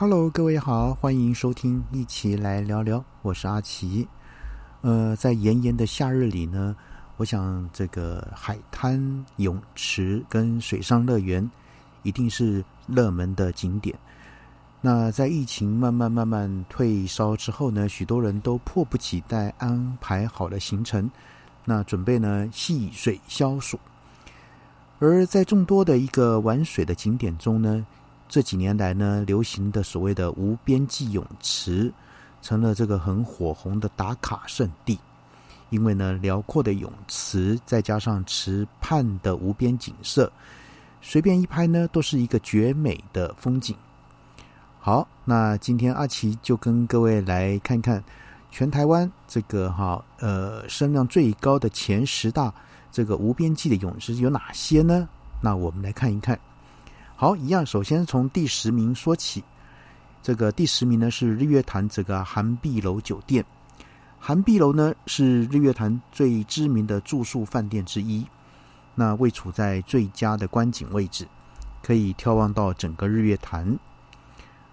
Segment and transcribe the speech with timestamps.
[0.00, 3.04] Hello，各位好，欢迎收听，一起来聊聊。
[3.20, 4.08] 我是阿奇。
[4.80, 6.74] 呃，在炎炎的夏日里呢，
[7.18, 11.50] 我想这个海滩、泳池跟水上乐园
[12.02, 13.94] 一定是热门的景点。
[14.80, 21.10] 那在疫情慢慢慢慢退烧之后呢，许多人都迫不及待安排好了行程，
[21.66, 23.78] 那准备呢戏水消暑。
[24.98, 27.86] 而在众多的一个玩水的景点中呢，
[28.30, 31.92] 这几年来呢，流行的所谓的无边际泳池，
[32.40, 34.96] 成了这个很火红的打卡圣地。
[35.68, 40.32] 因为呢，辽阔的泳池再加上池畔的无边景色，
[41.02, 43.74] 随便一拍呢，都是一个绝美的风景。
[44.78, 48.02] 好，那今天阿奇就跟各位来看看
[48.52, 52.54] 全台湾这个哈呃声量最高的前十大。
[52.92, 55.08] 这个无边际的泳池有哪些呢？
[55.42, 56.38] 那我们来看一看。
[57.20, 59.44] 好，一样，首先从第十名说起。
[60.22, 63.44] 这个第十名呢是日月潭这个韩碧楼酒店。
[64.18, 68.26] 韩碧楼呢是日月潭最知名的住宿饭店之一。
[68.94, 71.28] 那位处在最佳的观景位置，
[71.82, 73.78] 可以眺望到整个日月潭。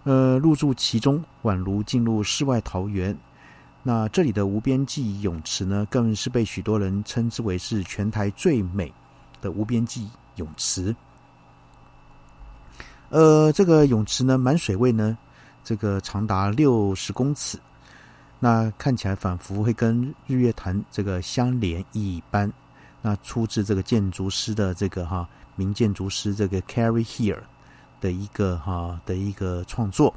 [0.05, 3.13] 呃，入住其中，宛如进入世外桃源。
[3.83, 8.93] 那这里的无边际泳池呢，更是被许多人称之为是全台最美
[9.41, 10.95] 的无边际泳池。
[13.09, 15.17] 呃，这个泳池呢，满水位呢，
[15.63, 17.57] 这个长达六十公尺，
[18.39, 22.51] 那看起来仿佛会跟日月潭这个相连一般。
[23.01, 27.39] 那出自这个建筑师的这个哈名建筑师这个 Carry Here
[28.01, 30.13] 的一个哈的一个创作。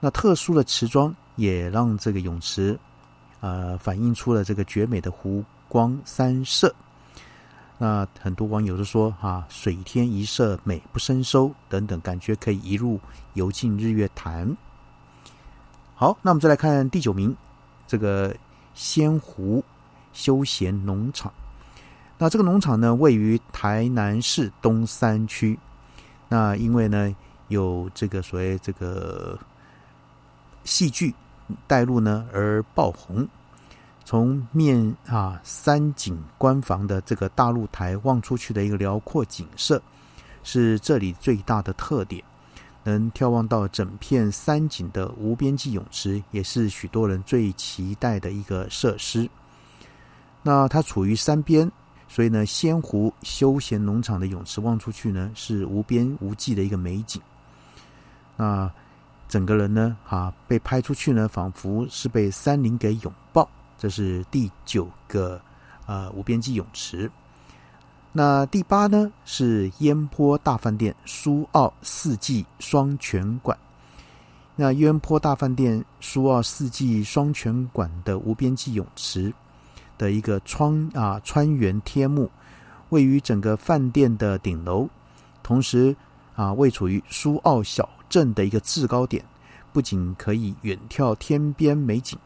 [0.00, 1.14] 那特殊的瓷砖。
[1.36, 2.78] 也让这个泳池，
[3.40, 6.74] 呃，反映出了这个绝美的湖光山色。
[7.78, 13.00] 那很多网友都说：“哈，水天一色，美不胜收。”等等，感觉可以一路
[13.34, 14.56] 游进日月潭。
[15.94, 17.36] 好，那我们再来看第九名，
[17.86, 18.34] 这个
[18.74, 19.62] 仙湖
[20.12, 21.32] 休闲农场。
[22.18, 25.58] 那这个农场呢，位于台南市东山区。
[26.28, 27.14] 那因为呢，
[27.48, 29.38] 有这个所谓这个
[30.64, 31.14] 戏剧。
[31.68, 33.24] 带路呢而爆红，
[34.06, 39.82] 从面啊山景观房的这个大露台望出去的一个辽阔景色，
[40.44, 42.22] 是这里最大的特点。
[42.84, 49.28] 能眺望到整片山景的无边际泳池，也是许多人最期待的一个设施。
[50.40, 51.68] 那它处于山边，
[52.06, 57.20] 所以呢，仙湖休闲农场的泳池望出去呢，是无边无际的一个美景。
[58.36, 58.70] 那。
[59.28, 63.46] 整个人呢，啊，被拍出去呢，仿佛是被山林给拥抱。
[63.78, 65.40] 这是第九个
[65.86, 67.10] 呃无边际泳池。
[68.12, 73.58] 那第八呢是烟坡大饭店苏澳四季双泉馆。
[74.54, 79.32] 那烟坡大饭店苏澳四季双泉馆的无边际泳池
[79.98, 82.30] 的一个窗啊川园天幕，
[82.88, 84.88] 位于整个饭店的顶楼，
[85.42, 85.94] 同时
[86.34, 87.88] 啊位处于苏澳小。
[88.08, 89.24] 镇的一个制高点，
[89.72, 92.16] 不仅可以远眺天边美景，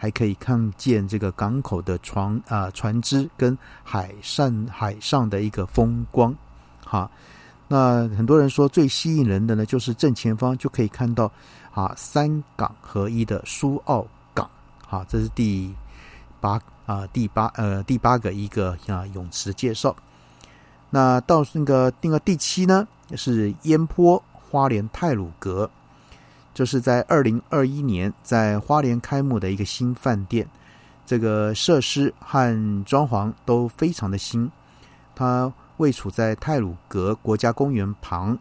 [0.00, 6.34] 还可以看见这个港口的船啊船只跟海上海上的一个风光。
[6.82, 7.10] 哈，
[7.68, 11.30] 那很多人说最吸引人的呢，就是正前方就可以看到
[11.70, 14.48] 啊三港合一的苏澳港。
[14.86, 15.70] 好，这是第
[16.40, 19.94] 八啊第八呃第八个一个啊泳池介绍。
[20.88, 24.22] 那到那个那个第七呢是烟坡。
[24.50, 25.70] 花莲泰鲁阁，
[26.52, 30.46] 就是在二零二一年在花莲开幕的一个新饭店，
[31.06, 34.50] 这个设施和装潢都非常的新。
[35.14, 38.38] 它位处在泰鲁格国家公园旁，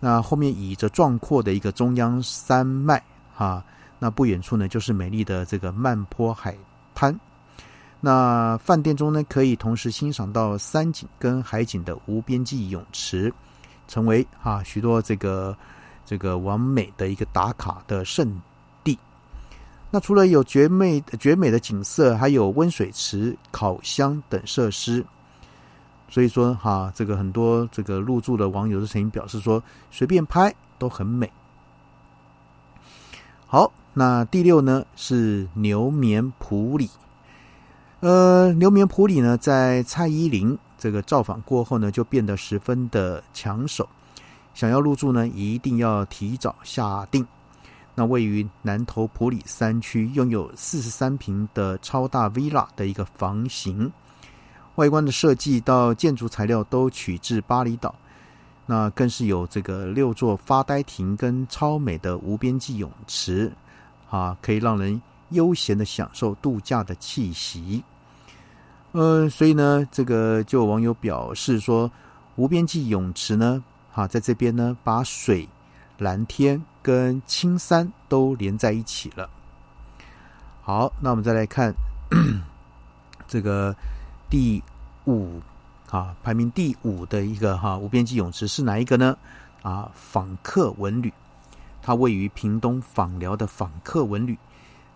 [0.00, 3.02] 那后面倚着壮阔的一个中央山脉，
[3.34, 3.62] 哈，
[3.98, 6.56] 那不远处呢就是美丽的这个曼坡海
[6.94, 7.18] 滩。
[8.00, 13.32] 那饭店中呢可以同时欣赏到山景跟海景的无边际泳池。
[13.86, 15.56] 成为啊许多这个
[16.04, 18.40] 这个完美的一个打卡的圣
[18.82, 18.98] 地。
[19.90, 25.04] 那除了有绝美绝美的景色，还有温水池、烤箱等设施。
[26.08, 31.30] 所以说哈，这个很多这个入住的网友都曾经表示说，随便拍都很美。
[33.46, 36.90] 好，那第六呢是牛眠普里。
[38.00, 40.58] 呃，牛眠普里呢在蔡依林。
[40.78, 43.86] 这个造访过后呢，就变得十分的抢手。
[44.60, 47.26] 想要入住呢，一定要提早下定。
[47.94, 53.90] 那位于南投普里山区，拥有四十三平的超大 villa 的一个房型，
[54.74, 57.94] 外观的设计到建筑材料都取自巴厘岛。
[58.66, 63.50] 那更是有这个六座发呆亭跟超美的无边际泳池，
[64.10, 67.82] 啊，可以让人悠闲的享受度假的气息。
[68.92, 71.90] 呃，所以呢，这个就有网友表示说，
[72.36, 75.48] 无边际泳池呢，哈，在这边呢，把水、
[75.98, 79.28] 蓝天跟青山都连在一起了。
[80.62, 81.74] 好，那我们再来看
[83.26, 83.74] 这个
[84.28, 84.62] 第
[85.06, 85.40] 五。
[85.90, 89.18] 啊，排名第五的一个哈无边际泳池是哪一个呢？
[89.62, 91.12] 啊，访客文旅，
[91.82, 94.38] 它位于屏东访寮的访客文旅。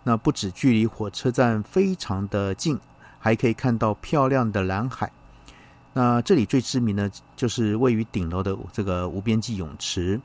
[0.04, 2.78] 那不止距离火车站非常的近，
[3.18, 5.10] 还可以看到漂亮的蓝海。
[5.94, 10.20] 那这里最知名的就是位于顶楼的这个无边际泳池。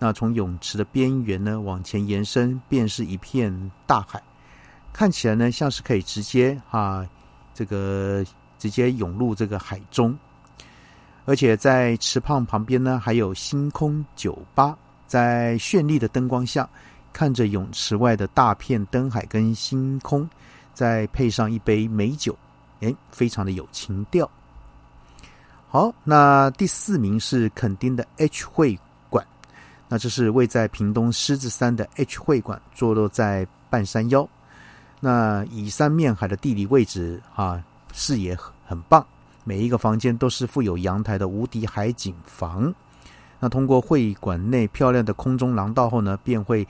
[0.00, 4.20] 那从泳池的边缘呢往前延伸，便是一片大海，
[4.92, 7.08] 看起来呢像是可以直接啊
[7.54, 8.24] 这个。
[8.56, 10.16] 直接涌入这个海中，
[11.26, 14.74] 而且在池畔旁边呢，还有星空酒吧，
[15.06, 16.66] 在绚丽的灯光下，
[17.12, 20.26] 看着泳池外的大片灯海跟星空，
[20.72, 22.34] 再配上一杯美酒，
[22.80, 24.30] 哎，非常的有情调。
[25.74, 28.78] 好，那第四名是垦丁的 H 会
[29.10, 29.26] 馆，
[29.88, 34.24] 那这是位在屏东狮子山的 H 会馆，坐落在半山腰，
[35.00, 37.60] 那以山面海的地理位置啊，
[37.92, 38.38] 视野。
[38.64, 39.04] 很棒，
[39.42, 42.72] 每一个房间都是附有阳台的无敌海景房。
[43.40, 46.64] 那通过会馆内漂亮的空中廊道后呢，便会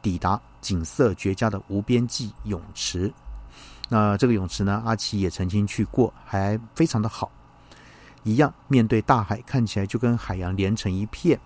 [0.00, 3.12] 抵达景色绝佳的无边际泳池。
[3.90, 7.30] 那这个泳池呢，阿奇也曾经去过，还非常的好。
[8.26, 11.38] 一样面对大海，看起来就跟海洋连成一片。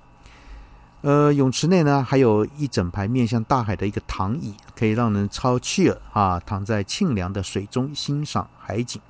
[1.03, 9.01] 呃，泳池内呢，还有一整排面向大海的一个躺椅，可以让人超惬意啊，躺在清凉的水中欣赏海景。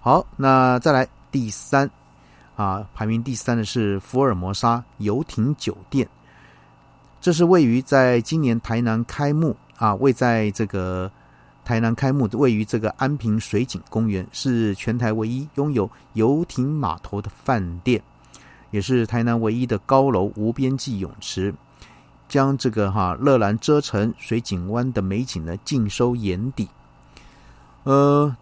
[0.00, 1.90] 好，那再来第三
[2.56, 6.08] 啊，排名第三的是福尔摩沙游艇酒店。
[7.20, 11.10] 这是位于在今年台南开幕啊，位在这个
[11.64, 18.02] 台南开幕，位于这个安平水景公园，是全台唯一拥有游艇码头的饭店，
[18.70, 21.54] 也是台南唯一的高楼无边际泳池，
[22.28, 26.68] 将这个哈乐兰遮城水景湾的美景呢尽收眼底。
[27.84, 28.36] 呃。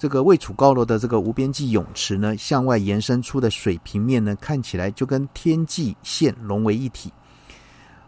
[0.00, 7.12] 这个位处高楼的这个无边际泳池呢，向外延伸出的水平面呢，看起来就跟天际线融为一体。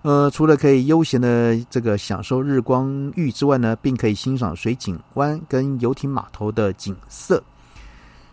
[0.02, 7.42] 呃，除了可以悠闲的这个享受日光浴之外呢，并可以欣赏水景湾跟游艇码头的景色。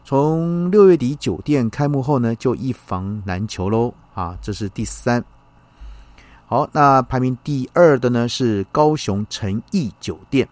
[0.05, 4.37] 从六月底酒店开幕后呢，就一房难求喽啊！
[4.41, 5.21] 这是第三。
[6.45, 10.47] 好，那排名第二的呢是高雄诚毅酒店。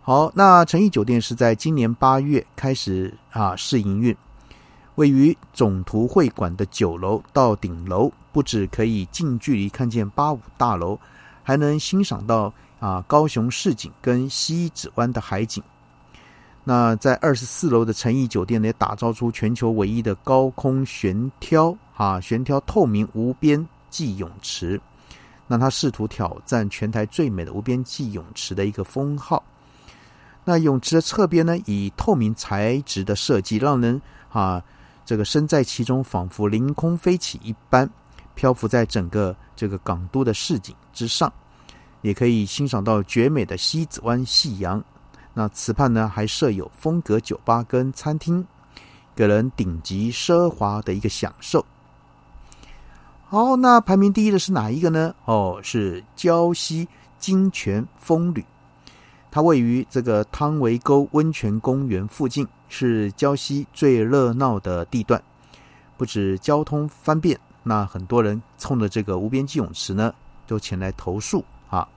[0.00, 4.16] 好，那诚毅酒店是在今年八月开始啊试营运，
[4.96, 10.98] 位于总图会馆的九楼到顶楼，不止可以近距离看见八五大楼，
[11.42, 15.62] 还能欣赏到啊高雄市景跟西子湾的海景。
[16.64, 24.80] 那在二十四楼的诚毅酒店也打造出全球唯一的高空悬挑啊悬挑透明无边际泳池，
[25.46, 29.42] 那他试图挑战全台最美的无边际泳池的一个封号。
[30.44, 34.62] 那泳池的侧边呢，以透明材质的设计，让人啊，
[35.04, 37.88] 这个身在其中，仿佛凌空飞起一般，
[38.34, 41.32] 漂浮在整个这个港都的市景之上，
[42.00, 44.82] 也可以欣赏到绝美的西子湾夕阳。
[45.34, 48.46] 那此畔呢，还设有风格酒吧跟餐厅，
[49.14, 51.64] 给人顶级奢华的一个享受。
[53.24, 55.14] 好，那排名第一的是哪一个呢？
[55.24, 56.86] 哦，是礁溪
[57.18, 58.44] 金泉风旅。
[59.34, 65.22] 它位于这个汤围沟温泉公园附近，是礁溪最热闹的地段。
[65.96, 70.14] 不止交通方便，那很多人冲着这个无边际泳池呢，
[70.46, 71.88] 都前来投诉啊。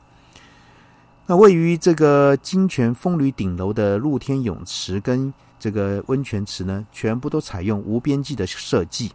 [1.25, 9.11] 那位于这个金泉风旅顶楼的露天泳池跟这个温泉池呢，全部都采用无边际的设计，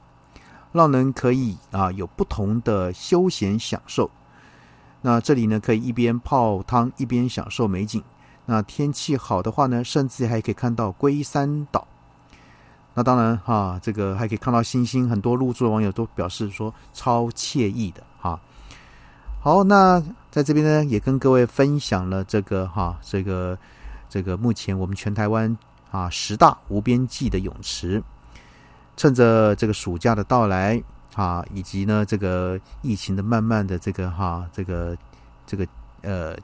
[0.73, 4.11] 让人可以啊有不同的休闲享受。
[5.03, 8.03] 那这里呢，可以一边泡汤一边享受美景。
[8.47, 11.87] 那天气好的话呢，甚至还可以看到龟山岛。
[12.95, 15.09] 那当然哈，这个还可以看到星星。
[15.09, 18.39] 很多入住的网友都表示说超惬意的哈。
[19.41, 23.57] 好，那在这边呢，也跟各位分享了这个哈，这个
[24.09, 25.57] 这个目前我们全台湾
[25.91, 28.03] 啊十大无边际的泳池。
[28.97, 30.83] 趁着这个暑假的到来。
[31.15, 34.97] 啊，以及呢，这个疫情的慢慢的这个哈，这个
[35.47, 35.67] 这个
[36.03, 36.37] 呃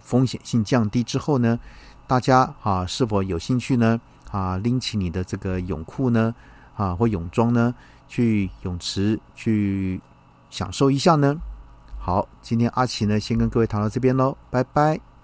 [0.00, 1.58] 风险性降低之后呢，
[2.06, 4.00] 大家啊是否有兴趣呢？
[4.30, 6.34] 啊，拎起你的这个泳裤呢，
[6.76, 7.74] 啊或泳装呢，
[8.08, 10.00] 去泳池去
[10.50, 11.36] 享受一下呢？
[11.98, 15.15] 好，今天阿奇呢，先跟各位谈到这边喽，拜拜。